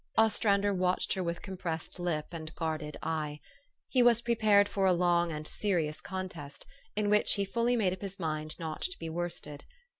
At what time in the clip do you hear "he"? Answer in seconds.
3.87-4.01, 7.35-7.43